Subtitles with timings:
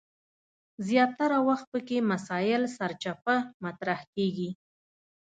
[0.87, 4.49] زیاتره وخت پکې مسایل سرچپه مطرح کیږي.